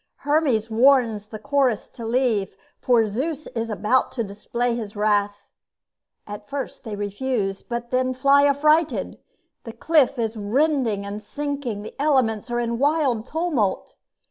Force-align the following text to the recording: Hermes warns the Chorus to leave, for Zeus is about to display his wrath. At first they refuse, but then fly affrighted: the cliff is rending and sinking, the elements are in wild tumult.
Hermes 0.25 0.67
warns 0.71 1.27
the 1.27 1.37
Chorus 1.37 1.87
to 1.89 2.03
leave, 2.07 2.57
for 2.81 3.05
Zeus 3.05 3.45
is 3.53 3.69
about 3.69 4.11
to 4.13 4.23
display 4.23 4.73
his 4.75 4.95
wrath. 4.95 5.35
At 6.25 6.49
first 6.49 6.83
they 6.83 6.95
refuse, 6.95 7.61
but 7.61 7.91
then 7.91 8.15
fly 8.15 8.47
affrighted: 8.47 9.19
the 9.63 9.73
cliff 9.73 10.17
is 10.17 10.35
rending 10.35 11.05
and 11.05 11.21
sinking, 11.21 11.83
the 11.83 11.93
elements 12.01 12.49
are 12.49 12.59
in 12.59 12.79
wild 12.79 13.27
tumult. 13.27 13.95